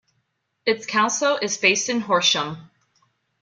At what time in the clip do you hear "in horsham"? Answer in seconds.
1.87-2.71